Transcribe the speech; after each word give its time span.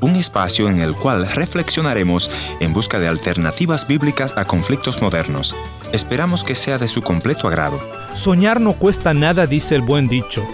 Un 0.00 0.16
espacio 0.16 0.68
en 0.68 0.80
el 0.80 0.96
cual 0.96 1.28
reflexionaremos 1.28 2.28
en 2.58 2.72
busca 2.72 2.98
de 2.98 3.06
alternativas 3.06 3.86
bíblicas 3.86 4.36
a 4.36 4.44
conflictos 4.46 5.00
modernos. 5.00 5.54
Esperamos 5.92 6.42
que 6.42 6.56
sea 6.56 6.76
de 6.76 6.88
su 6.88 7.02
completo 7.02 7.46
agrado. 7.46 7.78
Soñar 8.14 8.60
no 8.60 8.72
cuesta 8.72 9.14
nada, 9.14 9.46
dice 9.46 9.76
el 9.76 9.82
buen 9.82 10.08
dicho. 10.08 10.44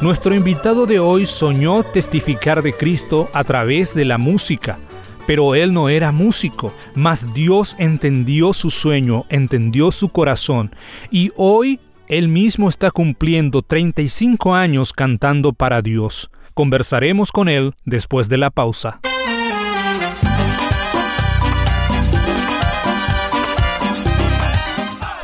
Nuestro 0.00 0.36
invitado 0.36 0.86
de 0.86 1.00
hoy 1.00 1.26
soñó 1.26 1.82
testificar 1.82 2.62
de 2.62 2.74
Cristo 2.74 3.28
a 3.32 3.42
través 3.42 3.92
de 3.92 4.04
la 4.04 4.18
música, 4.18 4.78
pero 5.26 5.56
él 5.56 5.72
no 5.72 5.88
era 5.88 6.12
músico, 6.12 6.72
mas 6.94 7.34
Dios 7.34 7.74
entendió 7.76 8.52
su 8.52 8.70
sueño, 8.70 9.24
entendió 9.30 9.90
su 9.90 10.10
corazón, 10.10 10.72
y 11.10 11.32
hoy 11.34 11.80
él 12.06 12.28
mismo 12.28 12.68
está 12.68 12.92
cumpliendo 12.92 13.62
35 13.62 14.54
años 14.54 14.92
cantando 14.92 15.52
para 15.52 15.82
Dios. 15.82 16.30
Conversaremos 16.56 17.32
con 17.32 17.50
él 17.50 17.74
después 17.84 18.30
de 18.30 18.38
la 18.38 18.48
pausa. 18.48 19.00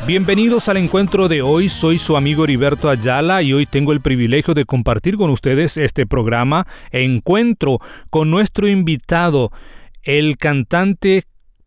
Bienvenidos 0.05 0.69
al 0.69 0.77
encuentro 0.77 1.27
de 1.29 1.41
hoy, 1.41 1.69
soy 1.69 1.97
su 1.97 2.17
amigo 2.17 2.43
Heriberto 2.43 2.87
Ayala 2.87 3.41
y 3.41 3.51
hoy 3.51 3.65
tengo 3.65 3.93
el 3.93 4.01
privilegio 4.01 4.53
de 4.53 4.65
compartir 4.65 5.17
con 5.17 5.31
ustedes 5.31 5.75
este 5.75 6.05
programa 6.05 6.67
Encuentro 6.91 7.79
con 8.11 8.29
nuestro 8.29 8.67
invitado, 8.67 9.51
el 10.03 10.37
cantante 10.37 11.23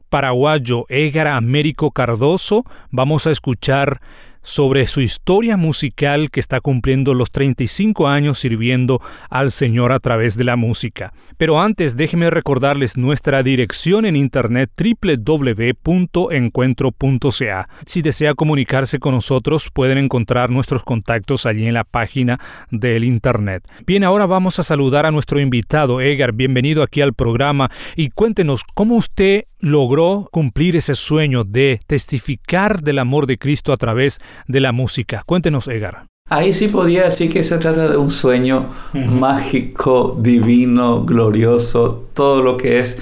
paraguayo 0.08 0.84
Edgar 0.88 1.26
Américo 1.26 1.90
Cardoso. 1.90 2.64
Vamos 2.92 3.26
a 3.26 3.32
escuchar 3.32 4.00
sobre 4.46 4.86
su 4.86 5.00
historia 5.00 5.56
musical 5.56 6.30
que 6.30 6.38
está 6.38 6.60
cumpliendo 6.60 7.14
los 7.14 7.32
35 7.32 8.06
años 8.06 8.38
sirviendo 8.38 9.02
al 9.28 9.50
Señor 9.50 9.90
a 9.90 9.98
través 9.98 10.38
de 10.38 10.44
la 10.44 10.54
música. 10.54 11.12
Pero 11.36 11.60
antes 11.60 11.96
déjeme 11.96 12.30
recordarles 12.30 12.96
nuestra 12.96 13.42
dirección 13.42 14.06
en 14.06 14.14
internet 14.14 14.70
www.encuentro.ca. 14.76 17.68
Si 17.86 18.02
desea 18.02 18.34
comunicarse 18.34 19.00
con 19.00 19.14
nosotros 19.14 19.68
pueden 19.72 19.98
encontrar 19.98 20.50
nuestros 20.50 20.84
contactos 20.84 21.44
allí 21.44 21.66
en 21.66 21.74
la 21.74 21.82
página 21.82 22.38
del 22.70 23.02
internet. 23.02 23.68
Bien, 23.84 24.04
ahora 24.04 24.26
vamos 24.26 24.60
a 24.60 24.62
saludar 24.62 25.06
a 25.06 25.10
nuestro 25.10 25.40
invitado 25.40 26.00
Edgar, 26.00 26.32
bienvenido 26.32 26.84
aquí 26.84 27.00
al 27.00 27.14
programa 27.14 27.68
y 27.96 28.10
cuéntenos 28.10 28.62
cómo 28.74 28.94
usted 28.94 29.46
logró 29.66 30.28
cumplir 30.30 30.76
ese 30.76 30.94
sueño 30.94 31.42
de 31.42 31.80
testificar 31.88 32.82
del 32.82 33.00
amor 33.00 33.26
de 33.26 33.36
Cristo 33.36 33.72
a 33.72 33.76
través 33.76 34.20
de 34.46 34.60
la 34.60 34.70
música. 34.70 35.24
Cuéntenos, 35.26 35.66
Edgar. 35.66 36.06
Ahí 36.30 36.52
sí 36.52 36.68
podía 36.68 37.02
decir 37.04 37.32
que 37.32 37.42
se 37.42 37.58
trata 37.58 37.88
de 37.88 37.96
un 37.96 38.12
sueño 38.12 38.68
mágico, 38.92 40.16
divino, 40.20 41.04
glorioso, 41.04 42.08
todo 42.14 42.44
lo 42.44 42.56
que 42.56 42.78
es, 42.78 43.00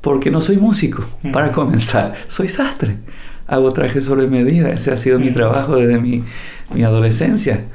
porque 0.00 0.32
no 0.32 0.40
soy 0.40 0.56
músico, 0.56 1.04
para 1.32 1.52
comenzar, 1.52 2.14
soy 2.26 2.48
sastre. 2.48 2.96
Hago 3.46 3.72
trajes 3.72 4.04
sobre 4.04 4.26
medida, 4.26 4.70
ese 4.70 4.90
ha 4.90 4.96
sido 4.96 5.20
mi 5.20 5.30
trabajo 5.30 5.76
desde 5.76 6.00
mi, 6.00 6.24
mi 6.74 6.82
adolescencia. 6.82 7.66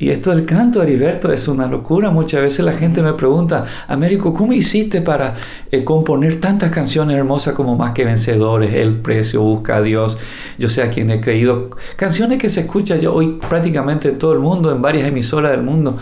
Y 0.00 0.08
esto 0.08 0.30
del 0.30 0.46
canto, 0.46 0.82
Heriberto, 0.82 1.30
es 1.30 1.46
una 1.46 1.66
locura. 1.66 2.10
Muchas 2.10 2.40
veces 2.40 2.64
la 2.64 2.72
gente 2.72 3.02
me 3.02 3.12
pregunta, 3.12 3.66
Américo, 3.86 4.32
¿cómo 4.32 4.54
hiciste 4.54 5.02
para 5.02 5.34
eh, 5.70 5.84
componer 5.84 6.40
tantas 6.40 6.70
canciones 6.70 7.18
hermosas 7.18 7.52
como 7.52 7.76
Más 7.76 7.92
que 7.92 8.06
Vencedores, 8.06 8.72
El 8.72 8.94
Precio, 8.96 9.42
Busca 9.42 9.76
a 9.76 9.82
Dios, 9.82 10.16
Yo 10.56 10.70
sé 10.70 10.82
a 10.82 10.88
quien 10.88 11.10
he 11.10 11.20
creído? 11.20 11.68
Canciones 11.96 12.38
que 12.38 12.48
se 12.48 12.60
escuchan 12.60 12.98
hoy 13.08 13.38
prácticamente 13.46 14.08
en 14.08 14.16
todo 14.16 14.32
el 14.32 14.38
mundo, 14.38 14.72
en 14.72 14.80
varias 14.80 15.06
emisoras 15.06 15.50
del 15.50 15.62
mundo. 15.62 15.98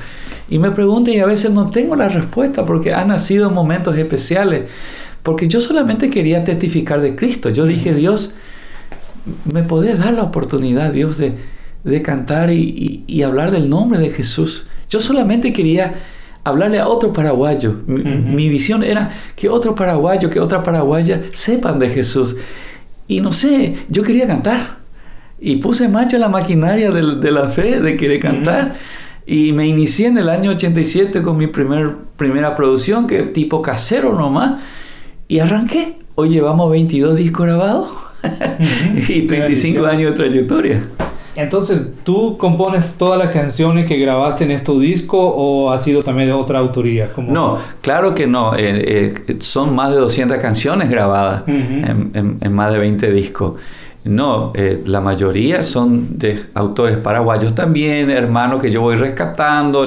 Y 0.49 0.61
me 0.61 0.71
preguntan 0.71 1.15
y 1.15 1.19
a 1.19 1.27
veces 1.27 1.51
no 1.51 1.69
tengo 1.69 1.97
la 1.97 2.09
respuesta 2.09 2.65
porque 2.65 2.95
han 2.95 3.09
nacido 3.09 3.51
momentos 3.51 3.99
especiales. 3.99 4.71
Porque 5.25 5.49
yo 5.49 5.61
solamente 5.61 6.09
quería 6.09 6.45
testificar 6.45 7.01
de 7.01 7.17
Cristo. 7.17 7.51
Yo 7.51 7.65
dije, 7.65 7.93
Dios, 7.95 8.37
¿me 9.45 9.65
podés 9.65 9.99
dar 9.99 10.13
la 10.13 10.23
oportunidad, 10.23 10.93
Dios, 10.93 11.19
de 11.19 11.58
de 11.89 12.03
cantar 12.03 12.51
y, 12.51 13.23
hablar 13.23 13.51
del 13.51 13.69
nombre 13.69 13.99
de 13.99 14.11
Jesús. 14.11 14.67
Yo 14.89 15.01
solamente 15.01 15.53
quería 15.53 15.95
hablarle 16.45 16.79
a 16.79 16.89
otro 16.89 17.13
paraguayo. 17.13 17.75
Mi, 17.87 18.49
visión 18.49 18.83
era 18.83 19.13
que 19.37 19.49
otro 19.49 19.75
paraguayo, 19.75 20.31
que 20.31 20.41
otra 20.41 20.63
paraguaya 20.63 21.25
sepan 21.33 21.79
de 21.79 21.91
Jesús. 21.91 22.37
Y 23.07 23.21
no 23.21 23.33
sé, 23.33 23.77
yo 23.89 24.03
quería 24.03 24.27
cantar. 24.27 24.79
Y 25.41 25.57
puse 25.57 25.85
en 25.85 25.93
marcha 25.93 26.19
la 26.19 26.29
maquinaria 26.29 26.91
de, 26.91 27.31
la 27.31 27.49
fe, 27.51 27.81
de 27.81 27.97
querer 27.97 28.21
cantar. 28.21 28.77
Y 29.27 29.53
me 29.53 29.67
inicié 29.67 30.07
en 30.07 30.19
el 30.19 30.29
año 30.29 30.53
87 30.53 31.23
con 31.23 31.37
mi 31.37 31.49
primer, 31.49 31.95
primera 32.17 32.57
producción, 32.57 33.07
que 33.07 33.23
tipo 33.25 33.61
casero 33.61 34.15
nomás. 34.15 34.61
Y 35.29 35.41
arranqué. 35.41 35.99
Hoy 36.15 36.31
llevamos 36.31 36.71
22 36.71 37.17
discos 37.17 37.47
grabados 37.47 37.89
y 39.09 39.23
35 39.27 39.87
años 39.87 40.13
de 40.13 40.17
trayectoria. 40.17 40.83
Entonces, 41.39 41.81
¿tú 42.03 42.37
compones 42.37 42.95
todas 42.99 43.17
las 43.17 43.31
canciones 43.31 43.87
que 43.87 43.97
grabaste 43.97 44.43
en 44.43 44.51
este 44.51 44.73
disco 44.73 45.17
o 45.19 45.71
ha 45.71 45.79
sido 45.79 46.03
también 46.03 46.27
de 46.27 46.35
otra 46.35 46.59
autoría? 46.59 47.13
No, 47.17 47.59
claro 47.81 48.13
que 48.13 48.27
no. 48.27 48.57
Eh, 48.57 49.15
eh, 49.29 49.37
son 49.39 49.73
más 49.73 49.91
de 49.91 50.01
200 50.01 50.37
canciones 50.39 50.91
grabadas 50.91 51.45
en, 51.47 52.39
en, 52.41 52.53
más 52.53 52.73
de 52.73 52.79
20 52.79 53.13
discos. 53.13 53.55
No, 54.09 54.53
eh, 54.55 54.83
la 54.87 55.03
mayoría 55.03 55.63
son 55.63 56.17
de 56.17 56.45
autores 56.55 56.97
paraguayos 56.97 57.55
también, 57.55 58.09
hermanos 58.09 58.63
que 58.63 58.71
yo 58.71 58.81
voy 58.81 58.97
rescatando, 58.97 59.87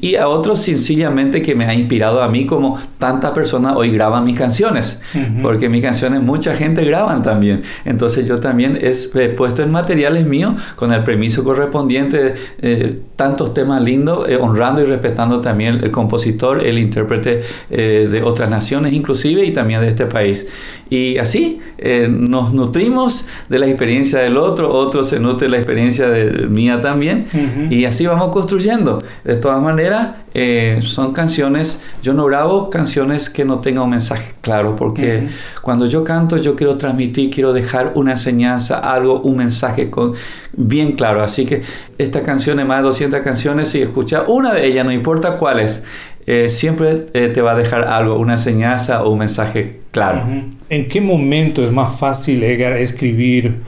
y 0.00 0.14
a 0.14 0.28
otros 0.28 0.62
sencillamente 0.62 1.42
que 1.42 1.56
me 1.56 1.64
ha 1.64 1.74
inspirado 1.74 2.22
a 2.22 2.28
mí 2.28 2.46
como 2.46 2.78
tantas 2.98 3.32
personas 3.32 3.74
hoy 3.74 3.90
graban 3.90 4.24
mis 4.24 4.38
canciones, 4.38 5.02
porque 5.42 5.68
mis 5.68 5.82
canciones 5.82 6.22
mucha 6.22 6.54
gente 6.54 6.84
graban 6.84 7.24
también. 7.24 7.62
Entonces 7.84 8.28
yo 8.28 8.38
también 8.38 8.78
he 8.80 9.28
puesto 9.30 9.64
en 9.64 9.72
materiales 9.72 10.24
míos 10.24 10.54
con 10.76 10.92
el 10.92 11.02
permiso 11.02 11.42
correspondiente 11.42 12.34
eh, 12.62 13.00
tantos 13.16 13.52
temas 13.52 13.82
lindos, 13.82 14.28
eh, 14.28 14.36
honrando 14.36 14.82
y 14.82 14.84
respetando 14.84 15.40
también 15.40 15.80
el 15.82 15.90
compositor, 15.90 16.64
el 16.64 16.78
intérprete 16.78 17.40
de 17.70 18.22
otras 18.22 18.48
naciones 18.48 18.92
inclusive 18.92 19.44
y 19.44 19.52
también 19.52 19.80
de 19.80 19.88
este 19.88 20.06
país. 20.06 20.46
Y 20.88 21.18
así 21.18 21.60
nos 22.08 22.54
nutrimos 22.54 23.15
de 23.48 23.58
la 23.58 23.66
experiencia 23.66 24.20
del 24.20 24.36
otro, 24.36 24.72
otro 24.72 25.04
se 25.04 25.18
nutre 25.20 25.46
de 25.46 25.50
la 25.52 25.56
experiencia 25.58 26.08
de, 26.08 26.46
mía 26.48 26.80
también, 26.80 27.26
y 27.70 27.84
así 27.84 28.06
vamos 28.06 28.30
construyendo. 28.30 29.02
De 29.24 29.36
todas 29.36 29.62
maneras, 29.62 30.16
eh, 30.34 30.80
son 30.82 31.12
canciones, 31.12 31.82
yo 32.02 32.12
no 32.12 32.26
grabo 32.26 32.68
canciones 32.68 33.30
que 33.30 33.44
no 33.44 33.60
tengan 33.60 33.84
un 33.84 33.90
mensaje 33.90 34.34
claro, 34.42 34.76
porque 34.76 35.28
cuando 35.62 35.86
yo 35.86 36.04
canto 36.04 36.36
yo 36.36 36.54
quiero 36.54 36.76
transmitir, 36.76 37.30
quiero 37.30 37.52
dejar 37.52 37.92
una 37.94 38.12
enseñanza, 38.12 38.78
algo, 38.78 39.20
un 39.20 39.38
mensaje 39.38 39.90
con, 39.90 40.12
bien 40.52 40.92
claro. 40.92 41.22
Así 41.22 41.46
que 41.46 41.62
esta 41.98 42.22
canción 42.22 42.60
es 42.60 42.66
más 42.66 42.78
de 42.78 42.84
200 42.84 43.20
canciones, 43.22 43.68
si 43.68 43.80
escuchas 43.80 44.24
una 44.26 44.52
de 44.52 44.66
ellas, 44.66 44.84
no 44.84 44.92
importa 44.92 45.36
cuál 45.36 45.60
es, 45.60 45.84
eh, 46.26 46.50
siempre 46.50 47.06
eh, 47.14 47.28
te 47.28 47.40
va 47.40 47.52
a 47.52 47.56
dejar 47.56 47.84
algo, 47.84 48.18
una 48.18 48.34
enseñanza 48.34 49.04
o 49.04 49.10
un 49.10 49.20
mensaje 49.20 49.80
claro. 49.96 50.22
¿En 50.68 50.88
qué 50.88 51.00
momento 51.00 51.64
es 51.64 51.72
más 51.72 51.98
fácil 51.98 52.42
escribir 52.42 53.60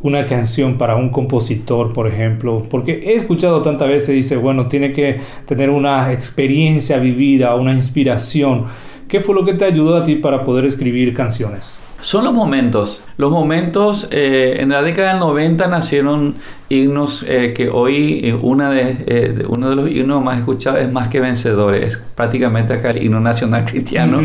una 0.00 0.26
canción 0.26 0.78
para 0.78 0.96
un 0.96 1.10
compositor, 1.10 1.92
por 1.92 2.08
ejemplo? 2.08 2.66
Porque 2.68 2.92
he 3.04 3.14
escuchado 3.14 3.62
tantas 3.62 3.88
veces, 3.88 4.08
dice, 4.14 4.36
bueno, 4.36 4.66
tiene 4.66 4.92
que 4.92 5.20
tener 5.46 5.70
una 5.70 6.12
experiencia 6.12 6.98
vivida, 6.98 7.54
una 7.54 7.72
inspiración. 7.72 8.64
¿Qué 9.08 9.20
fue 9.20 9.34
lo 9.34 9.44
que 9.44 9.54
te 9.54 9.64
ayudó 9.64 9.96
a 9.96 10.02
ti 10.02 10.16
para 10.16 10.42
poder 10.42 10.64
escribir 10.64 11.14
canciones? 11.14 11.78
Son 12.00 12.24
los 12.24 12.32
momentos. 12.32 13.02
Los 13.16 13.30
momentos, 13.30 14.08
eh, 14.10 14.58
en 14.60 14.68
la 14.68 14.82
década 14.82 15.10
del 15.10 15.18
90 15.18 15.66
nacieron 15.68 16.34
himnos 16.68 17.24
eh, 17.26 17.54
que 17.54 17.70
hoy 17.70 18.20
eh, 18.22 18.34
una 18.34 18.70
de, 18.70 19.44
uno 19.48 19.70
de 19.70 19.76
los 19.76 19.90
himnos 19.90 20.22
más 20.22 20.38
escuchados 20.38 20.80
es 20.80 20.92
Más 20.92 21.08
que 21.08 21.20
Vencedores. 21.20 21.94
Es 21.94 21.98
prácticamente 22.14 22.74
acá 22.74 22.90
el 22.90 23.02
himno 23.02 23.20
nacional 23.20 23.64
cristiano 23.70 24.20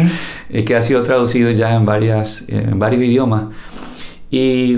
que 0.50 0.76
ha 0.76 0.82
sido 0.82 1.04
traducido 1.04 1.50
ya 1.52 1.74
en, 1.74 1.86
varias, 1.86 2.44
en 2.50 2.78
varios 2.78 3.04
idiomas. 3.04 3.46
Y 4.30 4.78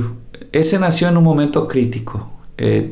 ese 0.51 0.79
nació 0.79 1.09
en 1.09 1.17
un 1.17 1.23
momento 1.23 1.67
crítico. 1.67 2.31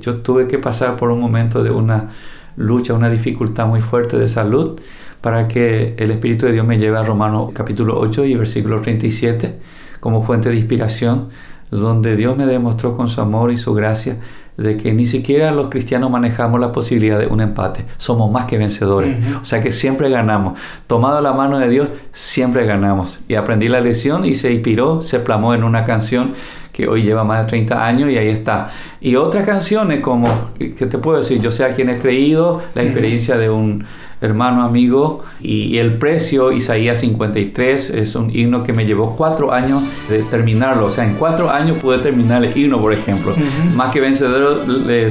yo 0.01 0.17
tuve 0.17 0.47
que 0.47 0.57
pasar 0.57 0.95
por 0.97 1.11
un 1.11 1.19
momento 1.19 1.63
de 1.63 1.69
una 1.69 2.09
lucha, 2.57 2.93
una 2.93 3.09
dificultad 3.09 3.67
muy 3.67 3.81
fuerte 3.81 4.17
de 4.17 4.27
salud 4.27 4.79
para 5.21 5.47
que 5.47 5.93
el 5.97 6.11
Espíritu 6.11 6.47
de 6.47 6.53
Dios 6.53 6.65
me 6.65 6.79
lleve 6.79 6.97
a 6.97 7.03
Romanos 7.03 7.51
capítulo 7.53 7.99
8 7.99 8.25
y 8.25 8.35
versículo 8.35 8.81
37 8.81 9.80
como 10.01 10.23
fuente 10.23 10.49
de 10.49 10.57
inspiración, 10.57 11.29
donde 11.69 12.17
Dios 12.17 12.35
me 12.35 12.45
demostró 12.45 12.97
con 12.97 13.07
su 13.07 13.21
amor 13.21 13.53
y 13.53 13.57
su 13.57 13.73
gracia 13.73 14.17
de 14.57 14.77
que 14.77 14.93
ni 14.93 15.05
siquiera 15.05 15.51
los 15.51 15.69
cristianos 15.69 16.11
manejamos 16.11 16.59
la 16.59 16.71
posibilidad 16.71 17.17
de 17.17 17.27
un 17.27 17.41
empate. 17.41 17.85
Somos 17.97 18.29
más 18.29 18.45
que 18.45 18.57
vencedores. 18.57 19.17
O 19.41 19.45
sea 19.45 19.63
que 19.63 19.71
siempre 19.71 20.09
ganamos. 20.09 20.59
Tomado 20.87 21.21
la 21.21 21.33
mano 21.33 21.57
de 21.57 21.69
Dios, 21.69 21.87
siempre 22.11 22.65
ganamos. 22.65 23.21
Y 23.27 23.35
aprendí 23.35 23.69
la 23.69 23.79
lección 23.79 24.25
y 24.25 24.35
se 24.35 24.51
inspiró, 24.51 25.01
se 25.01 25.19
plamó 25.19 25.53
en 25.53 25.63
una 25.63 25.85
canción 25.85 26.33
que 26.81 26.87
hoy 26.87 27.03
lleva 27.03 27.23
más 27.23 27.43
de 27.43 27.49
30 27.49 27.85
años 27.85 28.09
y 28.09 28.17
ahí 28.17 28.29
está. 28.29 28.71
Y 28.99 29.15
otras 29.15 29.45
canciones 29.45 29.99
como, 29.99 30.27
¿qué 30.57 30.87
te 30.87 30.97
puedo 30.97 31.19
decir? 31.19 31.39
Yo 31.39 31.51
sé 31.51 31.63
a 31.63 31.75
quién 31.75 31.89
he 31.89 31.99
creído, 31.99 32.63
la 32.73 32.81
experiencia 32.81 33.37
de 33.37 33.51
un 33.51 33.85
hermano 34.19 34.63
amigo 34.63 35.23
y, 35.41 35.77
el 35.77 35.99
precio, 35.99 36.51
Isaías 36.51 36.99
53, 36.99 37.91
es 37.91 38.15
un 38.15 38.35
himno 38.35 38.63
que 38.63 38.73
me 38.73 38.85
llevó 38.85 39.15
cuatro 39.15 39.51
años 39.53 39.83
de 40.09 40.23
terminarlo. 40.23 40.87
O 40.87 40.89
sea, 40.89 41.05
en 41.05 41.15
cuatro 41.15 41.51
años 41.51 41.77
pude 41.77 41.99
terminar 41.99 42.43
el 42.43 42.57
himno, 42.57 42.79
por 42.81 42.93
ejemplo. 42.93 43.35
Más 43.75 43.91
que 43.91 44.01
vencedor 44.01 44.61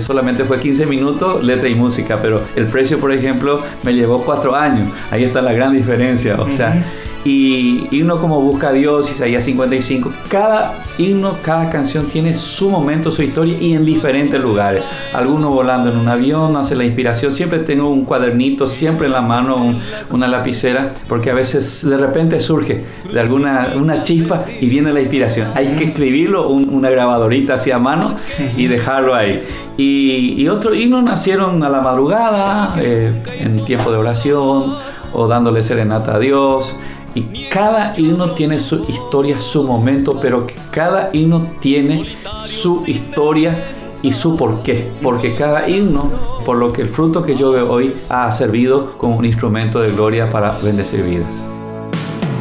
solamente 0.01 0.43
fue 0.45 0.59
15 0.59 0.87
minutos, 0.87 1.45
letra 1.45 1.69
y 1.69 1.77
música, 1.77 2.19
pero 2.21 2.41
el 2.57 2.67
precio, 2.67 2.99
por 2.99 3.13
ejemplo, 3.13 3.61
me 3.85 3.95
llevó 3.95 4.25
cuatro 4.25 4.57
años. 4.57 4.91
Ahí 5.13 5.23
está 5.23 5.41
la 5.41 5.53
gran 5.53 5.73
diferencia. 5.73 6.35
O 6.41 6.49
sea, 6.49 6.85
y 7.25 7.87
himno 7.91 8.19
como 8.19 8.41
Busca 8.41 8.69
a 8.69 8.73
Dios, 8.73 9.11
Isaías 9.11 9.45
55, 9.45 10.11
cada 10.29 10.85
himno, 10.97 11.37
cada 11.45 11.69
canción 11.69 12.07
tiene 12.07 12.35
su 12.35 12.71
momento, 12.71 13.11
su 13.11 13.23
historia 13.23 13.57
y 13.61 13.75
en 13.75 13.85
diferentes 13.85 14.41
lugares. 14.41 14.83
Algunos 15.13 15.53
volando 15.53 15.91
en 15.91 15.99
un 15.99 16.09
avión, 16.09 16.57
hace 16.57 16.75
la 16.77 16.85
inspiración. 16.85 17.33
Siempre 17.33 17.59
tengo 17.61 17.89
un 17.89 18.05
cuadernito, 18.05 18.67
siempre 18.67 19.07
en 19.07 19.13
la 19.13 19.21
mano, 19.21 19.75
una 20.11 20.29
lapicera, 20.29 20.93
porque 21.09 21.31
a 21.31 21.35
veces 21.35 21.87
de 21.89 21.97
repente 21.97 22.41
surge 22.41 22.85
de 23.13 23.21
alguna 23.21 23.75
una 23.77 24.03
chispa 24.03 24.45
y 24.61 24.69
viene 24.69 24.93
la 24.93 25.01
inspiración. 25.01 25.49
Hay 25.55 25.69
que 25.77 25.85
escribirlo, 25.85 26.49
una 26.49 26.91
grabadorita 26.91 27.55
hacia 27.55 27.79
mano 27.79 28.17
y 28.57 28.67
dejarlo 28.67 29.15
ahí. 29.15 29.43
Y, 29.77 30.41
y 30.41 30.49
otros 30.49 30.77
himnos 30.77 31.05
nacieron 31.05 31.63
a 31.63 31.69
la 31.69 31.81
madrugada, 31.81 32.75
eh, 32.79 33.13
en 33.39 33.65
tiempo 33.65 33.91
de 33.91 33.99
oración 33.99 34.75
o 35.13 35.27
dándole 35.27 35.63
serenata 35.63 36.15
a 36.15 36.19
Dios. 36.19 36.79
Y 37.15 37.49
cada 37.49 37.99
himno 37.99 38.31
tiene 38.31 38.61
su 38.61 38.85
historia, 38.89 39.41
su 39.41 39.65
momento, 39.65 40.19
pero 40.21 40.47
cada 40.71 41.11
himno 41.13 41.47
tiene 41.61 42.07
su 42.47 42.85
historia 42.87 43.75
y 44.03 44.13
su 44.13 44.37
porqué. 44.37 44.91
Porque 45.03 45.35
cada 45.35 45.69
himno, 45.69 46.11
por 46.45 46.57
lo 46.57 46.73
que 46.73 46.83
el 46.83 46.89
fruto 46.89 47.23
que 47.23 47.37
yo 47.37 47.51
veo 47.51 47.71
hoy, 47.71 47.95
ha 48.11 48.31
servido 48.33 48.97
como 48.97 49.17
un 49.17 49.25
instrumento 49.25 49.81
de 49.81 49.91
gloria 49.91 50.31
para 50.31 50.53
bendecir 50.63 51.03
vidas. 51.03 51.29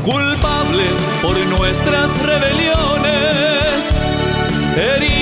Culpable 0.04 0.84
por 1.22 1.38
nuestras 1.60 2.10
rebeliones, 2.26 3.94
herido 4.78 5.19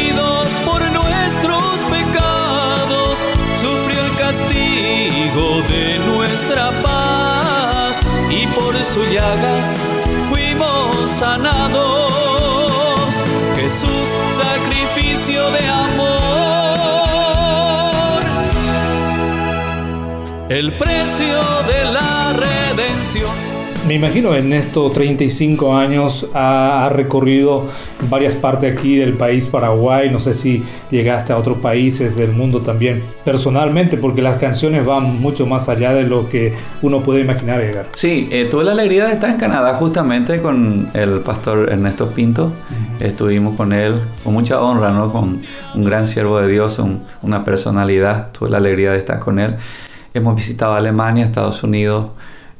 su 8.93 9.03
llaga 9.03 9.73
fuimos 10.29 11.09
sanados. 11.09 12.11
Jesús, 13.55 14.07
sacrificio 14.31 15.49
de 15.51 15.67
amor, 15.67 16.17
el 20.49 20.73
precio 20.73 21.39
de 21.67 21.85
la 21.91 22.33
redención. 22.33 23.46
Me 23.87 23.93
imagino 23.93 24.35
en 24.35 24.51
estos 24.51 24.91
35 24.91 25.77
años 25.77 26.27
ha, 26.33 26.89
recorrido 26.91 27.67
varias 28.09 28.35
partes 28.35 28.77
aquí 28.77 28.97
del 28.97 29.13
país 29.13 29.47
Paraguay. 29.47 30.09
No 30.09 30.19
sé 30.19 30.33
si 30.33 30.61
llegaste 30.91 31.31
a 31.31 31.37
otros 31.37 31.59
países 31.59 32.17
del 32.17 32.33
mundo 32.33 32.59
también 32.59 33.01
personalmente, 33.23 33.95
porque 33.95 34.21
las 34.21 34.35
canciones 34.39 34.85
van 34.85 35.21
mucho 35.21 35.45
más 35.45 35.69
allá 35.69 35.93
de 35.93 36.03
lo 36.03 36.27
que 36.27 36.53
uno 36.81 36.99
puede 36.99 37.21
imaginar 37.21 37.61
llegar. 37.61 37.85
Sí, 37.93 38.27
eh, 38.29 38.49
tuve 38.51 38.65
la 38.65 38.73
alegría 38.73 39.05
de 39.05 39.13
estar 39.13 39.29
en 39.29 39.37
Canadá 39.37 39.75
justamente 39.75 40.41
con 40.41 40.89
el 40.93 41.21
pastor 41.21 41.71
Ernesto 41.71 42.09
Pinto. 42.09 42.51
Estuvimos 42.99 43.55
con 43.55 43.71
él 43.71 44.01
con 44.21 44.33
mucha 44.33 44.61
honra, 44.61 44.91
¿no? 44.91 45.13
Con 45.13 45.39
un 45.75 45.83
gran 45.85 46.07
siervo 46.07 46.41
de 46.41 46.49
Dios, 46.51 46.81
una 47.21 47.45
personalidad. 47.45 48.33
Tuve 48.33 48.49
la 48.49 48.57
alegría 48.57 48.91
de 48.91 48.97
estar 48.97 49.19
con 49.19 49.39
él. 49.39 49.55
Hemos 50.13 50.35
visitado 50.35 50.73
Alemania, 50.73 51.23
Estados 51.23 51.63
Unidos 51.63 52.07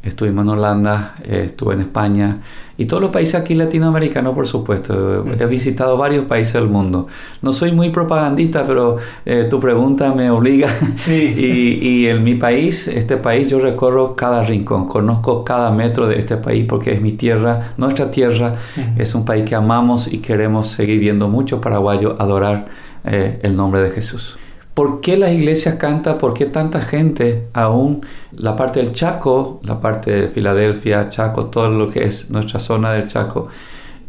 Estuvimos 0.08 0.44
en 0.44 0.50
Holanda, 0.50 1.16
eh, 1.24 1.44
estuve 1.48 1.74
en 1.74 1.82
España 1.82 2.38
y 2.78 2.86
todos 2.86 3.02
los 3.02 3.12
países 3.12 3.36
aquí 3.36 3.56
latinoamericanos, 3.56 4.36
por 4.36 4.46
supuesto. 4.46 5.26
He 5.40 5.46
visitado 5.48 5.98
varios 5.98 6.26
países 6.26 6.54
del 6.54 6.68
mundo. 6.68 7.08
No 7.42 7.52
soy 7.52 7.72
muy 7.72 7.90
propagandista, 7.90 8.64
pero 8.68 8.98
eh, 9.26 9.48
tu 9.50 9.60
pregunta 9.60 10.14
me 10.14 10.30
obliga. 10.30 10.70
y, 11.08 11.12
y, 11.12 12.08
en 12.08 12.24
mi 12.24 12.36
país, 12.36 12.88
este 12.88 13.18
país, 13.18 13.50
yo 13.50 13.60
recorro 13.60 14.16
cada 14.16 14.44
rincón, 14.44 14.88
conozco 14.88 15.44
cada 15.44 15.72
metro 15.72 16.08
de 16.08 16.20
este 16.20 16.38
país 16.38 16.66
porque 16.70 16.94
es 16.94 17.02
mi 17.02 17.14
tierra, 17.14 17.74
nuestra 17.78 18.12
tierra. 18.12 18.56
Es 18.96 19.16
un 19.16 19.26
país 19.26 19.44
que 19.44 19.56
amamos 19.56 20.14
y 20.14 20.20
queremos 20.20 20.68
seguir 20.68 21.00
viendo 21.00 21.28
mucho 21.28 21.60
paraguayos 21.60 22.20
adorar 22.20 22.68
eh, 23.04 23.40
el 23.42 23.56
nombre 23.56 23.82
de 23.82 23.90
Jesús. 23.90 24.38
¿Por 24.78 25.02
qué 25.02 25.18
las 25.18 25.32
iglesias 25.32 25.74
cantan? 25.74 26.20
¿Por 26.20 26.36
qué 26.36 26.46
tanta 26.46 26.80
gente, 26.80 27.48
aún 27.54 28.06
la 28.32 28.56
parte 28.56 28.80
del 28.80 28.94
Chaco, 28.94 29.60
la 29.64 29.80
parte 29.80 30.12
de 30.12 30.28
Filadelfia, 30.28 31.10
Chaco, 31.10 31.48
todo 31.48 31.72
lo 31.72 31.90
que 31.90 32.04
es 32.04 32.30
nuestra 32.30 32.60
zona 32.60 32.92
del 32.92 33.08
Chaco, 33.08 33.48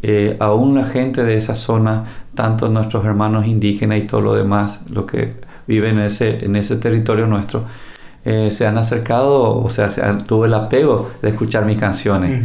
eh, 0.03 0.37
aún 0.39 0.75
la 0.75 0.85
gente 0.85 1.23
de 1.23 1.37
esa 1.37 1.55
zona, 1.55 2.05
tanto 2.35 2.69
nuestros 2.69 3.03
hermanos 3.03 3.47
indígenas 3.47 3.97
y 3.97 4.03
todo 4.03 4.21
lo 4.21 4.35
demás, 4.35 4.85
lo 4.87 5.07
que 5.07 5.37
viven 5.65 5.97
en 5.97 6.05
ese, 6.05 6.45
en 6.45 6.55
ese 6.55 6.75
territorio 6.75 7.25
nuestro, 7.25 7.63
eh, 8.23 8.51
se 8.51 8.67
han 8.67 8.77
acercado, 8.77 9.57
o 9.57 9.71
sea, 9.71 9.89
se 9.89 10.03
han, 10.03 10.23
tuvo 10.23 10.45
el 10.45 10.53
apego 10.53 11.09
de 11.23 11.29
escuchar 11.29 11.65
mis 11.65 11.79
canciones. 11.79 12.43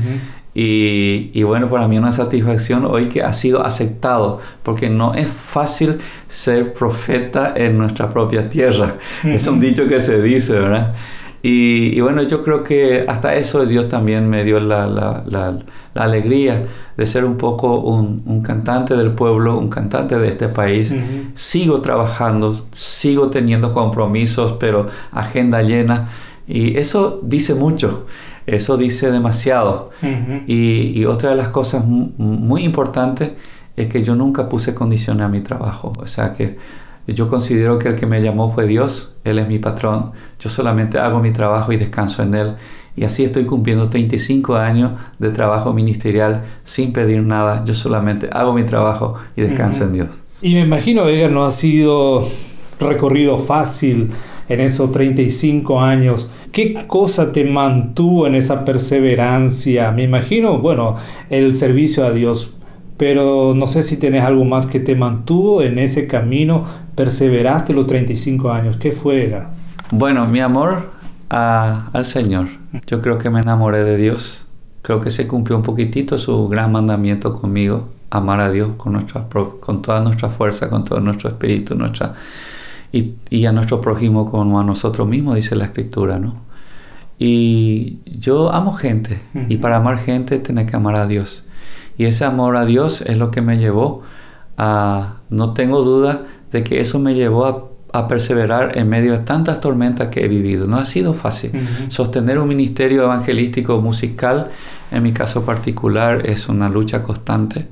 Y, 0.57 1.43
bueno, 1.43 1.69
para 1.69 1.89
mí 1.89 1.99
una 1.99 2.13
satisfacción 2.13 2.85
hoy 2.85 3.09
que 3.09 3.23
ha 3.23 3.33
sido 3.33 3.67
aceptado, 3.67 4.41
porque 4.63 4.89
no 4.89 5.13
es 5.15 5.27
fácil 5.29 5.99
ser 6.29 6.73
profeta 6.73 7.53
en 7.57 7.77
nuestra 7.77 8.09
propia 8.09 8.49
tierra. 8.49 8.95
Es 9.25 9.49
un 9.49 9.59
dicho 9.59 9.89
que 9.89 10.01
se 10.01 10.23
dice, 10.23 10.53
¿verdad? 10.53 10.95
Y, 11.43 12.01
bueno, 12.01 12.23
yo 12.23 12.43
creo 12.43 12.63
que 12.63 13.05
hasta 13.07 13.35
eso 13.35 13.67
Dios 13.67 13.89
también 13.89 14.31
me 14.31 14.45
dio 14.45 14.61
la, 14.61 14.87
la, 14.87 15.25
la, 15.27 15.59
alegría 15.95 16.67
de 16.97 17.07
ser 17.07 17.25
un 17.25 17.37
poco 17.37 17.81
un, 17.81 18.23
un, 18.25 18.43
cantante 18.43 18.97
del 18.97 19.11
pueblo, 19.11 19.59
un 19.59 19.69
cantante 19.69 20.17
de 20.17 20.29
este 20.29 20.49
país. 20.49 20.95
Sigo 21.35 21.81
trabajando, 21.83 22.57
sigo 22.73 23.29
teniendo 23.29 23.75
compromisos, 23.75 24.53
pero 24.59 24.87
agenda 25.13 25.61
llena. 25.63 26.09
Y 26.47 26.79
eso 26.79 27.21
dice 27.23 27.55
mucho. 27.55 28.07
Eso 28.47 28.77
dice 28.77 29.11
demasiado. 29.11 29.91
y, 30.47 31.05
otra 31.05 31.31
de 31.31 31.37
las 31.37 31.49
cosas 31.49 31.85
muy 31.87 32.65
importantes 32.65 33.33
es 33.77 33.89
que 33.89 34.03
yo 34.03 34.15
nunca 34.15 34.49
puse 34.49 34.75
condiciones 34.75 35.25
a 35.25 35.29
mi 35.29 35.41
trabajo. 35.41 35.93
O 35.99 36.07
sea 36.07 36.35
que 36.35 36.59
yo 37.07 37.29
considero 37.29 37.79
que 37.79 37.89
el 37.89 37.97
que 37.97 38.07
me 38.07 38.23
llamó 38.23 38.53
fue 38.53 38.67
Dios, 38.67 39.17
Él 39.25 39.39
es 39.39 39.49
mi 39.49 39.59
patrón. 39.59 40.13
Yo 40.39 40.49
solamente 40.51 40.99
hago 40.99 41.21
mi 41.21 41.33
trabajo 41.33 41.73
y 41.73 41.77
descanso 41.77 42.23
en 42.23 42.35
Él. 42.35 42.55
Y 42.97 43.05
así 43.05 43.25
estoy 43.25 43.45
cumpliendo 43.45 43.89
35 43.89 44.55
años 44.55 44.93
de 45.19 45.31
trabajo 45.31 45.73
ministerial 45.73 46.45
sin 46.63 46.93
pedir 46.93 47.23
nada. 47.23 47.65
Yo 47.65 47.75
solamente 47.75 48.29
hago 48.33 48.53
mi 48.53 48.65
trabajo 48.65 49.17
y 49.37 49.43
descanso 49.43 49.85
en 49.85 49.93
Dios. 49.93 50.09
Y 50.41 50.55
me 50.55 50.61
imagino, 50.61 51.09
Edgar, 51.09 51.31
no 51.31 51.45
ha 51.45 51.51
sido 51.51 52.29
recorrido 52.79 53.39
fácil 53.39 54.11
en 54.49 54.61
esos 54.61 54.93
35 54.93 55.81
años. 55.81 56.31
¿Qué 56.53 56.87
cosa 56.87 57.33
te 57.33 57.45
mantuvo 57.45 58.27
en 58.27 58.35
esa 58.35 58.65
perseverancia? 58.65 59.91
Me 59.91 60.03
imagino, 60.03 60.59
bueno, 60.59 60.97
el 61.31 61.55
servicio 61.55 62.05
a 62.05 62.11
Dios, 62.11 62.53
pero 62.97 63.55
no 63.55 63.67
sé 63.67 63.83
si 63.83 63.97
tienes 63.97 64.23
algo 64.23 64.45
más 64.45 64.67
que 64.67 64.81
te 64.81 64.95
mantuvo 64.95 65.63
en 65.63 65.79
ese 65.79 66.07
camino, 66.07 66.65
perseveraste 66.95 67.73
los 67.73 67.87
35 67.87 68.51
años. 68.51 68.77
¿Qué 68.77 68.93
fue? 68.93 69.43
Bueno, 69.91 70.27
mi 70.27 70.41
amor 70.41 70.95
al 71.29 72.05
Señor. 72.05 72.47
Yo 72.87 73.01
creo 73.01 73.19
que 73.19 73.31
me 73.31 73.41
enamoré 73.41 73.85
de 73.85 73.97
Dios. 73.97 74.47
Creo 74.83 75.01
que 75.01 75.11
se 75.11 75.27
cumplió 75.27 75.57
un 75.57 75.63
poquitito 75.63 76.19
su 76.19 76.47
gran 76.47 76.71
mandamiento 76.71 77.33
conmigo, 77.33 77.89
amar 78.11 78.41
a 78.41 78.51
Dios 78.51 78.77
con, 78.77 78.93
nuestra, 78.93 79.27
con 79.61 79.83
toda 79.83 80.01
nuestra 80.01 80.29
fuerza, 80.29 80.69
con 80.69 80.85
todo 80.85 81.01
nuestro 81.01 81.31
espíritu, 81.31 81.75
nuestra 81.75 82.15
y, 83.31 83.47
a 83.47 83.53
nuestro 83.53 83.81
prójimo 83.81 84.31
como 84.31 84.61
a 84.61 84.65
nosotros 84.65 85.09
mismos, 85.09 85.35
dice 85.35 85.57
la 85.57 85.65
escritura, 85.65 86.19
¿no? 86.19 86.43
Y 87.19 87.99
yo 88.05 88.53
amo 88.53 88.73
gente 88.73 89.21
y 89.49 89.57
para 89.59 89.77
amar 89.77 89.99
gente 89.99 90.39
tenés 90.39 90.71
que 90.71 90.77
amar 90.77 90.97
a 90.97 91.07
Dios. 91.07 91.45
Y 91.97 92.05
ese 92.05 92.25
amor 92.25 92.57
a 92.57 92.67
Dios 92.67 93.03
es 93.03 93.17
lo 93.19 93.31
que 93.31 93.41
me 93.41 93.57
llevó 93.57 94.03
a, 94.57 95.17
no 95.31 95.55
tengo 95.55 95.83
duda 95.83 96.27
de 96.51 96.65
que 96.65 96.81
eso 96.81 96.99
me 96.99 97.15
llevó 97.15 97.47
a, 97.47 97.71
perseverar 98.09 98.77
en 98.77 98.89
medio 98.89 99.13
de 99.13 99.19
tantas 99.19 99.61
tormentas 99.61 100.09
que 100.09 100.25
he 100.25 100.29
vivido. 100.29 100.67
No 100.67 100.79
ha 100.79 100.85
sido 100.85 101.15
fácil. 101.15 101.53
Sostener 101.91 102.41
un 102.41 102.49
ministerio 102.49 103.05
evangelístico 103.05 103.81
musical, 103.81 104.51
en 104.91 105.05
mi 105.05 105.13
caso 105.13 105.45
particular, 105.45 106.27
es 106.27 106.49
una 106.49 106.69
lucha 106.69 107.05
constante, 107.05 107.69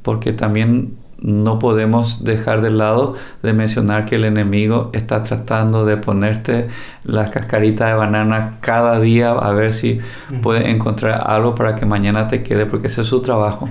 porque 0.00 0.32
también 0.32 0.94
no 1.20 1.58
podemos 1.58 2.22
dejar 2.24 2.60
de 2.60 2.70
lado 2.70 3.14
de 3.42 3.52
mencionar 3.52 4.06
que 4.06 4.16
el 4.16 4.24
enemigo 4.24 4.90
está 4.92 5.22
tratando 5.22 5.84
de 5.84 5.96
ponerte 5.96 6.68
las 7.04 7.30
cascaritas 7.30 7.88
de 7.88 7.94
banana 7.94 8.58
cada 8.60 9.00
día 9.00 9.30
a 9.32 9.52
ver 9.52 9.72
si 9.72 10.00
puede 10.42 10.70
encontrar 10.70 11.24
algo 11.26 11.54
para 11.54 11.74
que 11.74 11.86
mañana 11.86 12.28
te 12.28 12.42
quede, 12.42 12.66
porque 12.66 12.86
ese 12.86 13.02
es 13.02 13.08
su 13.08 13.20
trabajo. 13.20 13.68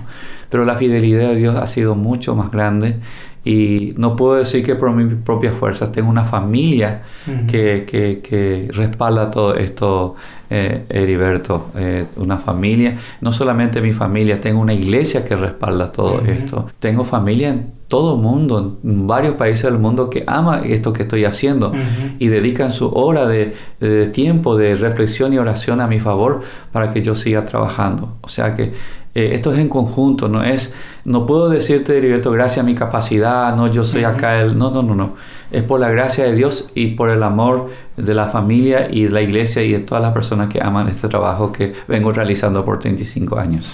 pero 0.50 0.66
la 0.66 0.76
fidelidad 0.76 1.30
de 1.30 1.36
Dios 1.36 1.56
ha 1.56 1.68
sido 1.68 1.96
mucho 1.96 2.36
más 2.36 2.52
grande 2.52 3.00
y 3.48 3.94
no 3.96 4.18
puedo 4.18 4.36
decir 4.36 4.66
que 4.66 4.76
por 4.76 4.92
mis 4.92 5.14
propias 5.24 5.54
fuerzas, 5.54 5.94
tengo 5.94 6.10
una 6.10 6.26
familia 6.26 7.04
que, 7.48 7.86
que, 7.88 8.20
que, 8.22 8.68
respalda 8.74 9.32
todo 9.32 9.56
esto, 9.56 10.16
eh, 10.50 10.86
Heriberto, 10.90 11.72
eh, 11.76 12.06
una 12.16 12.38
familia, 12.38 12.98
no 13.22 13.32
solamente 13.32 13.82
mi 13.82 13.94
familia, 13.94 14.40
tengo 14.40 14.62
una 14.62 14.74
iglesia 14.74 15.26
que 15.26 15.36
respalda 15.36 15.92
todo 15.92 16.22
esto, 16.22 16.70
tengo 16.80 17.04
familia 17.04 17.50
en 17.50 17.78
todo 17.88 18.16
el 18.16 18.22
mundo, 18.22 18.80
en 18.84 19.08
varios 19.08 19.36
países 19.36 19.64
del 19.64 19.80
mundo 19.80 20.10
que 20.10 20.24
ama 20.28 20.62
esto 20.66 20.92
que 20.92 21.04
estoy 21.04 21.26
haciendo 21.26 21.74
y 22.20 22.28
dedican 22.28 22.72
su 22.72 22.90
hora 22.90 23.28
de, 23.28 23.56
de, 23.80 24.08
tiempo 24.08 24.58
de 24.58 24.76
reflexión 24.76 25.34
y 25.34 25.38
oración 25.38 25.80
a 25.80 25.88
mi 25.88 26.00
favor 26.00 26.42
para 26.72 26.92
que 26.92 27.02
yo 27.02 27.16
siga 27.16 27.46
trabajando. 27.46 28.18
O 28.22 28.30
sea 28.30 28.56
que 28.56 28.74
eh, 29.18 29.34
esto 29.34 29.52
es 29.52 29.58
en 29.58 29.68
conjunto, 29.68 30.30
no 30.30 30.44
es, 30.44 30.76
no 31.04 31.26
puedo 31.26 31.50
decirte, 31.50 31.98
Heriberto, 31.98 32.30
gracias 32.30 32.60
a 32.60 32.64
mi 32.64 32.76
capacidad, 32.76 33.56
no, 33.56 33.66
yo 33.66 33.84
soy 33.84 34.04
acá, 34.04 34.40
el, 34.40 34.56
no, 34.60 34.70
no, 34.70 34.84
no, 34.84 34.94
no, 34.94 35.16
es 35.50 35.64
por 35.64 35.80
la 35.80 35.90
gracia 35.90 36.26
de 36.26 36.36
Dios 36.36 36.72
y 36.76 36.90
por 36.90 37.10
el 37.10 37.24
amor 37.24 37.72
de 37.98 38.14
la 38.14 38.28
familia 38.28 38.88
y 38.90 39.04
de 39.06 39.10
la 39.10 39.22
iglesia 39.22 39.64
y 39.64 39.74
de 39.74 39.80
todas 39.80 40.02
las 40.02 40.14
personas 40.14 40.50
que 40.50 40.62
aman 40.62 40.88
este 40.88 41.08
trabajo 41.08 41.52
que 41.52 41.74
vengo 41.88 42.12
realizando 42.12 42.64
por 42.64 42.80
35 42.80 43.38
años. 43.38 43.70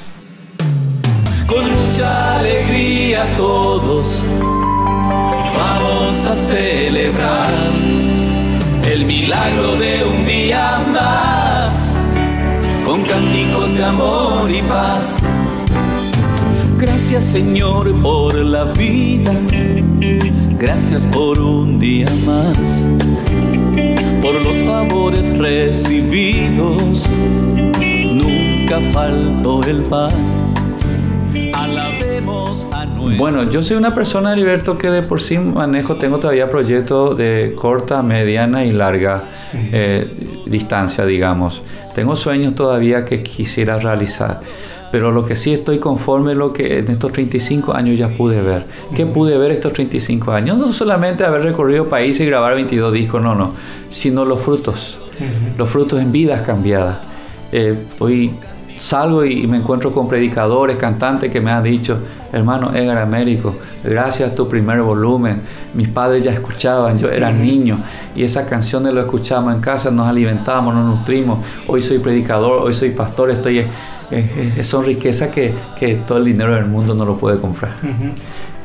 Con 1.46 1.70
mucha 1.70 2.40
alegría 2.40 3.26
todos 3.38 4.26
vamos 5.56 6.28
a 6.28 6.36
celebrar 6.36 7.52
el 8.90 9.06
milagro 9.06 9.76
de 9.76 10.04
un 10.04 10.26
día 10.26 10.82
más 10.92 11.92
con 12.86 13.04
cánticos 13.04 13.76
de 13.76 13.84
amor 13.84 14.50
y 14.50 14.62
paz. 14.64 15.22
Gracias 16.80 17.24
Señor 17.26 17.94
por 18.02 18.36
la 18.36 18.66
vida, 18.66 19.34
gracias 20.60 21.08
por 21.08 21.40
un 21.40 21.80
día 21.80 22.08
más, 22.26 22.58
por 24.24 24.42
los 24.42 24.58
favores 24.60 25.38
recibidos, 25.38 27.06
nunca 27.80 28.80
faltó 28.94 29.62
el 29.64 29.84
pan 29.84 30.44
bueno, 33.18 33.50
yo 33.50 33.62
soy 33.62 33.78
una 33.78 33.94
persona, 33.94 34.34
Heriberto, 34.34 34.78
que 34.78 34.90
de 34.90 35.02
por 35.02 35.22
sí 35.22 35.38
manejo, 35.38 35.96
tengo 35.96 36.20
todavía 36.20 36.50
proyectos 36.50 37.18
de 37.18 37.54
corta, 37.56 38.02
mediana 38.02 38.66
y 38.66 38.72
larga 38.72 39.24
eh, 39.54 40.42
distancia, 40.46 41.06
digamos. 41.06 41.64
Tengo 41.94 42.16
sueños 42.16 42.56
todavía 42.56 43.06
que 43.06 43.22
quisiera 43.22 43.78
realizar. 43.78 44.42
Pero 44.94 45.12
lo 45.12 45.26
que 45.26 45.36
sí 45.36 45.52
estoy 45.52 45.80
conforme 45.80 46.36
lo 46.36 46.54
que 46.54 46.78
en 46.78 46.92
estos 46.92 47.12
35 47.14 47.74
años 47.74 47.98
ya 47.98 48.10
pude 48.10 48.44
ver. 48.44 48.68
¿Qué 48.94 49.08
pude 49.08 49.40
ver 49.40 49.50
estos 49.50 49.74
35 49.74 50.32
años? 50.32 50.60
No 50.60 50.72
solamente 50.72 51.26
haber 51.26 51.42
recorrido 51.42 51.90
países 51.90 52.22
y 52.22 52.26
grabar 52.28 52.54
22 52.54 52.94
discos, 52.94 53.20
no, 53.20 53.34
no, 53.34 53.54
sino 53.90 54.24
los 54.24 54.44
frutos. 54.44 55.02
Los 55.58 55.68
frutos 55.68 56.00
en 56.00 56.12
vidas 56.12 56.44
cambiadas. 56.44 56.98
Eh, 57.52 57.76
hoy 57.98 58.36
salgo 58.78 59.26
y, 59.26 59.48
me 59.48 59.58
encuentro 59.58 59.92
con 59.92 60.08
predicadores, 60.08 60.78
cantantes 60.78 61.32
que 61.32 61.42
me 61.42 61.50
han 61.50 61.64
dicho, 61.64 61.98
hermano 62.32 62.72
Edgar 62.76 63.00
Américo, 63.00 63.56
gracias 63.84 64.32
a 64.32 64.36
tu 64.36 64.48
primer 64.48 64.84
volumen, 64.84 65.42
mis 65.74 65.88
padres 65.88 66.24
ya 66.24 66.34
escuchaban, 66.34 67.00
yo 67.00 67.10
era 67.10 67.32
niño 67.32 67.80
y 68.16 68.24
esas 68.24 68.48
canciones 68.48 68.94
lo 68.94 69.02
escuchábamos 69.02 69.56
en 69.56 69.62
casa, 69.62 69.90
nos 69.90 70.08
alimentábamos, 70.08 70.76
nos 70.76 71.00
nutrimos, 71.00 71.40
hoy 71.68 71.82
soy 71.82 71.98
predicador, 71.98 72.62
hoy 72.62 72.76
soy 72.76 72.92
pastor, 72.92 73.32
estoy... 73.32 73.66
Eh, 74.20 74.64
son 74.64 74.86
riquezas 74.86 75.30
que, 75.30 75.54
que, 75.80 75.96
todo 75.96 76.18
el 76.18 76.26
dinero 76.26 76.56
del 76.56 76.66
mundo 76.66 76.94
no 76.94 77.06
lo 77.06 77.18
puede 77.18 77.40
comprar. 77.40 77.76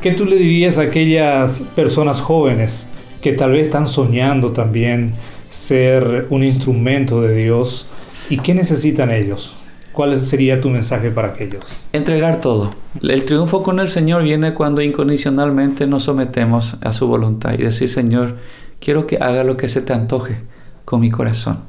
¿Qué 0.01 0.11
tú 0.11 0.25
le 0.25 0.35
dirías 0.35 0.77
a 0.77 0.83
aquellas 0.83 1.63
personas 1.75 2.21
jóvenes 2.21 2.87
que 3.21 3.33
tal 3.33 3.51
vez 3.51 3.67
están 3.67 3.87
soñando 3.87 4.51
también 4.51 5.13
ser 5.49 6.27
un 6.29 6.43
instrumento 6.43 7.21
de 7.21 7.35
Dios 7.35 7.87
y 8.29 8.37
qué 8.37 8.53
necesitan 8.53 9.11
ellos? 9.11 9.55
¿Cuál 9.91 10.21
sería 10.21 10.61
tu 10.61 10.69
mensaje 10.69 11.09
para 11.11 11.29
aquellos? 11.29 11.65
Entregar 11.91 12.39
todo. 12.39 12.73
El 13.01 13.25
triunfo 13.25 13.63
con 13.63 13.79
el 13.79 13.89
Señor 13.89 14.23
viene 14.23 14.53
cuando 14.53 14.81
incondicionalmente 14.81 15.87
nos 15.87 16.03
sometemos 16.03 16.77
a 16.81 16.93
su 16.93 17.07
voluntad 17.07 17.55
y 17.57 17.63
decir, 17.63 17.89
Señor, 17.89 18.37
quiero 18.79 19.07
que 19.07 19.17
haga 19.17 19.43
lo 19.43 19.57
que 19.57 19.67
se 19.67 19.81
te 19.81 19.91
antoje 19.91 20.37
con 20.85 21.01
mi 21.01 21.09
corazón. 21.09 21.59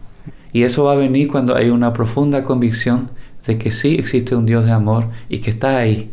Y 0.52 0.62
eso 0.62 0.84
va 0.84 0.92
a 0.92 0.96
venir 0.96 1.28
cuando 1.28 1.56
hay 1.56 1.70
una 1.70 1.92
profunda 1.92 2.44
convicción 2.44 3.10
de 3.46 3.58
que 3.58 3.70
sí 3.70 3.94
existe 3.94 4.34
un 4.34 4.46
Dios 4.46 4.64
de 4.64 4.72
amor 4.72 5.08
y 5.28 5.38
que 5.38 5.50
está 5.50 5.78
ahí 5.78 6.10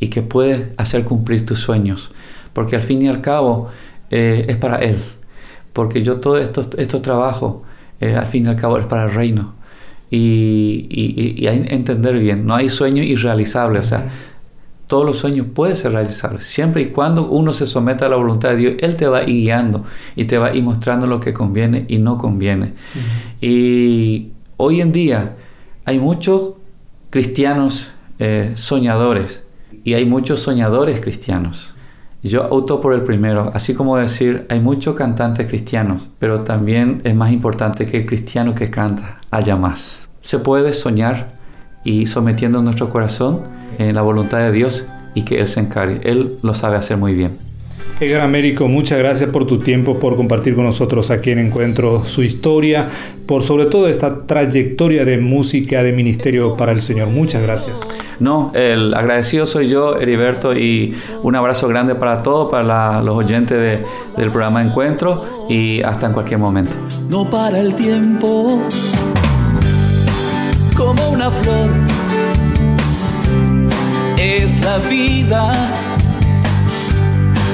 y 0.00 0.08
que 0.08 0.22
puede 0.22 0.72
hacer 0.76 1.04
cumplir 1.04 1.46
tus 1.46 1.60
sueños. 1.60 2.12
Porque 2.52 2.76
al 2.76 2.82
fin 2.82 3.02
y 3.02 3.08
al 3.08 3.20
cabo 3.20 3.68
eh, 4.10 4.46
es 4.48 4.56
para 4.56 4.76
Él. 4.76 5.02
Porque 5.72 6.02
yo 6.02 6.20
todo 6.20 6.38
esto, 6.38 6.68
esto 6.76 7.00
trabajo, 7.00 7.62
eh, 8.00 8.14
al 8.14 8.26
fin 8.26 8.46
y 8.46 8.48
al 8.48 8.56
cabo 8.56 8.78
es 8.78 8.86
para 8.86 9.04
el 9.04 9.14
reino 9.14 9.54
y, 10.10 10.86
y, 10.90 11.46
entender 11.46 12.18
bien. 12.18 12.46
No 12.46 12.54
hay 12.54 12.68
sueño 12.68 13.02
irrealizable, 13.02 13.80
o 13.80 13.84
sea, 13.84 14.08
todos 14.86 15.04
los 15.04 15.18
sueños 15.18 15.46
pueden 15.52 15.76
ser 15.76 15.92
realizables. 15.92 16.46
Siempre 16.46 16.82
y 16.82 16.86
cuando 16.86 17.28
uno 17.28 17.52
se 17.52 17.66
someta 17.66 18.06
a 18.06 18.08
la 18.08 18.16
voluntad 18.16 18.50
de 18.50 18.56
Dios, 18.56 18.74
Él 18.80 18.96
te 18.96 19.08
va 19.08 19.22
guiando 19.22 19.84
y 20.14 20.26
te 20.26 20.38
va 20.38 20.54
ir 20.54 20.62
mostrando 20.62 21.06
lo 21.06 21.20
que 21.20 21.32
conviene 21.32 21.86
y 21.88 21.98
no 21.98 22.18
conviene. 22.18 22.74
Y 23.40 24.28
hoy 24.56 24.80
en 24.80 24.92
día 24.92 25.36
hay 25.84 25.98
muchos 25.98 26.54
cristianos 27.14 27.92
eh, 28.18 28.54
soñadores 28.56 29.44
y 29.84 29.94
hay 29.94 30.04
muchos 30.04 30.40
soñadores 30.40 31.00
cristianos. 31.00 31.76
Yo 32.24 32.48
opto 32.50 32.80
por 32.80 32.92
el 32.92 33.02
primero, 33.02 33.52
así 33.54 33.72
como 33.72 33.96
decir, 33.96 34.46
hay 34.48 34.58
muchos 34.58 34.96
cantantes 34.96 35.46
cristianos, 35.46 36.10
pero 36.18 36.40
también 36.40 37.02
es 37.04 37.14
más 37.14 37.30
importante 37.30 37.86
que 37.86 37.98
el 37.98 38.06
cristiano 38.06 38.56
que 38.56 38.68
canta 38.68 39.20
haya 39.30 39.54
más. 39.54 40.10
Se 40.22 40.40
puede 40.40 40.72
soñar 40.72 41.38
y 41.84 42.06
sometiendo 42.06 42.62
nuestro 42.62 42.90
corazón 42.90 43.42
en 43.78 43.94
la 43.94 44.02
voluntad 44.02 44.38
de 44.38 44.50
Dios 44.50 44.88
y 45.14 45.22
que 45.22 45.38
Él 45.38 45.46
se 45.46 45.60
encargue. 45.60 46.00
Él 46.02 46.38
lo 46.42 46.52
sabe 46.52 46.78
hacer 46.78 46.96
muy 46.96 47.14
bien. 47.14 47.30
Edgar 48.00 48.22
Américo, 48.22 48.66
muchas 48.66 48.98
gracias 48.98 49.30
por 49.30 49.46
tu 49.46 49.58
tiempo, 49.58 49.98
por 50.00 50.16
compartir 50.16 50.56
con 50.56 50.64
nosotros 50.64 51.10
aquí 51.12 51.30
en 51.30 51.38
Encuentro 51.38 52.04
su 52.04 52.24
historia, 52.24 52.88
por 53.26 53.42
sobre 53.42 53.66
todo 53.66 53.88
esta 53.88 54.26
trayectoria 54.26 55.04
de 55.04 55.18
música, 55.18 55.82
de 55.82 55.92
ministerio 55.92 56.56
para 56.56 56.72
el 56.72 56.82
Señor. 56.82 57.08
Muchas 57.08 57.42
gracias. 57.42 57.80
No, 58.18 58.50
el 58.54 58.94
agradecido 58.94 59.46
soy 59.46 59.68
yo, 59.68 59.96
Heriberto, 59.98 60.56
y 60.56 60.96
un 61.22 61.36
abrazo 61.36 61.68
grande 61.68 61.94
para 61.94 62.22
todos, 62.22 62.50
para 62.50 63.00
los 63.00 63.16
oyentes 63.16 63.58
del 64.16 64.30
programa 64.30 64.62
Encuentro 64.62 65.46
y 65.48 65.80
hasta 65.82 66.06
en 66.06 66.12
cualquier 66.14 66.40
momento. 66.40 66.72
No 67.08 67.30
para 67.30 67.60
el 67.60 67.74
tiempo 67.74 68.60
como 70.76 71.10
una 71.10 71.30
flor, 71.30 71.70
es 74.18 74.60
la 74.64 74.78
vida 74.78 75.52